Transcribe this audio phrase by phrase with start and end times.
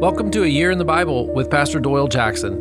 [0.00, 2.56] Welcome to A Year in the Bible with Pastor Doyle Jackson.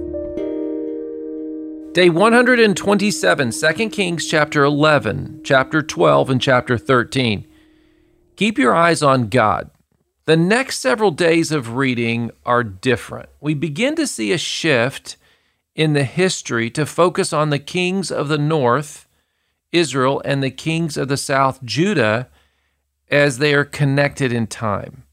[1.93, 7.47] Day 127, 2 Kings chapter 11, chapter 12, and chapter 13.
[8.35, 9.71] Keep your eyes on God.
[10.25, 13.29] The next several days of reading are different.
[13.39, 15.15] We begin to see a shift
[15.75, 19.07] in the history to focus on the kings of the north,
[19.71, 22.27] Israel, and the kings of the south, Judah,
[23.09, 25.03] as they are connected in time.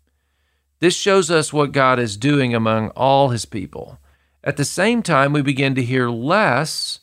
[0.78, 3.98] This shows us what God is doing among all his people.
[4.44, 7.00] At the same time, we begin to hear less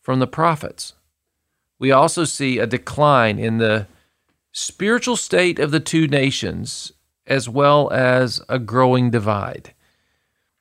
[0.00, 0.92] from the prophets.
[1.78, 3.86] We also see a decline in the
[4.52, 6.92] spiritual state of the two nations,
[7.26, 9.74] as well as a growing divide.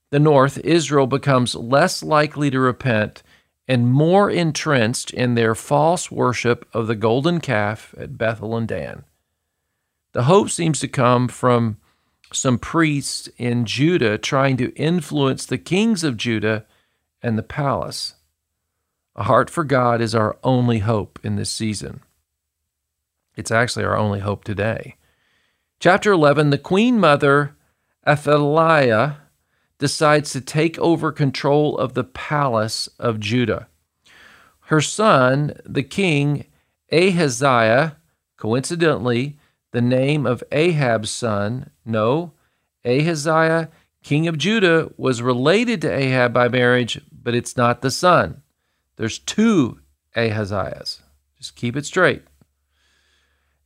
[0.10, 3.24] The north, Israel, becomes less likely to repent
[3.68, 9.04] and more entrenched in their false worship of the golden calf at Bethel and Dan.
[10.14, 11.78] The hope seems to come from
[12.36, 16.66] some priests in Judah trying to influence the kings of Judah
[17.22, 18.16] and the palace.
[19.16, 22.02] A heart for God is our only hope in this season.
[23.36, 24.96] It's actually our only hope today.
[25.80, 27.56] Chapter 11 The Queen Mother,
[28.08, 29.18] Athaliah,
[29.78, 33.68] decides to take over control of the palace of Judah.
[34.68, 36.46] Her son, the king
[36.92, 37.98] Ahaziah,
[38.38, 39.38] coincidentally,
[39.74, 41.72] the name of Ahab's son.
[41.84, 42.32] No,
[42.86, 43.70] Ahaziah,
[44.04, 48.44] king of Judah, was related to Ahab by marriage, but it's not the son.
[48.96, 49.80] There's two
[50.16, 51.02] Ahaziahs.
[51.38, 52.22] Just keep it straight.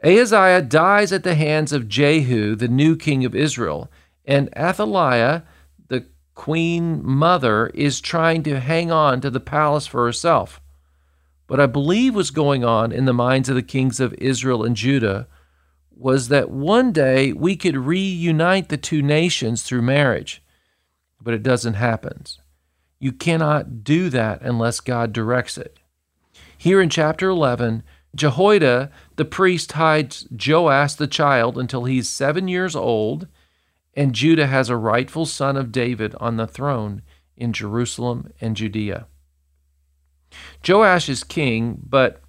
[0.03, 3.91] Ahaziah dies at the hands of Jehu, the new king of Israel,
[4.25, 5.43] and Athaliah,
[5.89, 10.61] the queen mother, is trying to hang on to the palace for herself.
[11.47, 14.75] What I believe was going on in the minds of the kings of Israel and
[14.75, 15.27] Judah
[15.99, 20.43] was that one day we could reunite the two nations through marriage,
[21.21, 22.23] but it doesn't happen.
[22.99, 25.77] You cannot do that unless God directs it.
[26.57, 27.83] Here in chapter 11,
[28.15, 33.27] Jehoiada, the priest, hides Joash the child until he's seven years old,
[33.93, 37.01] and Judah has a rightful son of David on the throne
[37.35, 39.07] in Jerusalem and Judea.
[40.67, 42.21] Joash is king, but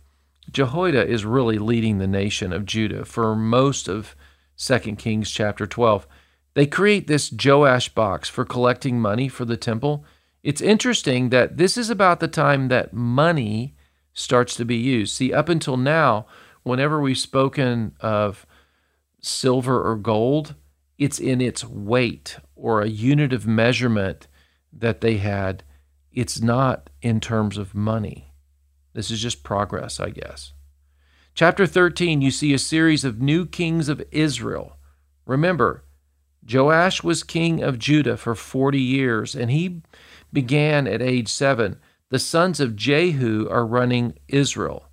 [0.50, 4.16] Jehoiada is really leading the nation of Judah for most of
[4.56, 6.06] 2 Kings chapter 12.
[6.54, 10.04] They create this Joash box for collecting money for the temple.
[10.42, 13.76] It's interesting that this is about the time that money
[14.14, 15.14] starts to be used.
[15.14, 16.26] See, up until now,
[16.62, 18.46] whenever we've spoken of
[19.20, 20.54] silver or gold,
[20.96, 24.26] it's in its weight or a unit of measurement
[24.72, 25.62] that they had.
[26.12, 28.27] It's not in terms of money.
[28.94, 30.52] This is just progress, I guess.
[31.34, 34.76] Chapter 13, you see a series of new kings of Israel.
[35.26, 35.84] Remember,
[36.50, 39.82] Joash was king of Judah for 40 years, and he
[40.32, 41.78] began at age 7.
[42.10, 44.86] The sons of Jehu are running Israel.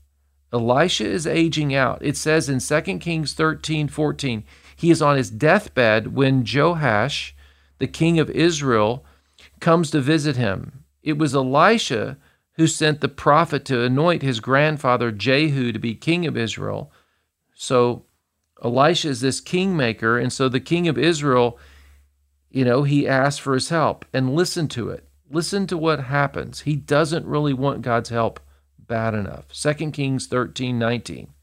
[0.52, 2.00] Elisha is aging out.
[2.02, 4.44] It says in 2 Kings 13 14,
[4.76, 7.36] he is on his deathbed when Joash,
[7.80, 9.06] the king of Israel,
[9.60, 10.84] comes to visit him.
[11.02, 12.18] It was Elisha
[12.56, 16.92] who sent the prophet to anoint his grandfather Jehu to be king of Israel.
[17.54, 18.06] So
[18.64, 21.60] Elisha is this kingmaker, and so the king of Israel,
[22.50, 24.06] you know, he asks for his help.
[24.14, 25.08] And listen to it.
[25.30, 26.62] Listen to what happens.
[26.62, 28.40] He doesn't really want God's help
[28.80, 29.48] bad enough.
[29.50, 31.34] 2 Kings 13 19.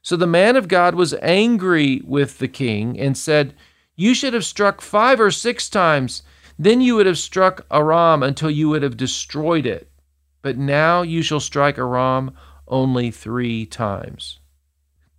[0.00, 3.54] So the man of God was angry with the king and said,
[3.96, 6.22] You should have struck five or six times.
[6.58, 9.90] Then you would have struck Aram until you would have destroyed it
[10.46, 12.30] but now you shall strike Aram
[12.68, 14.38] only three times.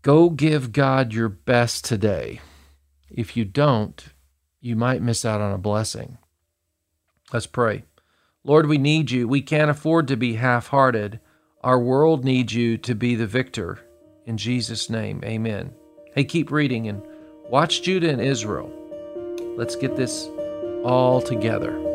[0.01, 2.39] Go give God your best today.
[3.09, 4.01] If you don't,
[4.61, 6.17] you might miss out on a blessing.
[7.33, 7.83] Let's pray.
[8.45, 9.27] Lord, we need you.
[9.27, 11.19] We can't afford to be half hearted.
[11.59, 13.79] Our world needs you to be the victor.
[14.25, 15.73] In Jesus' name, amen.
[16.16, 17.01] Hey, keep reading and
[17.49, 18.72] watch Judah and Israel.
[19.57, 20.29] Let's get this
[20.85, 21.86] all together.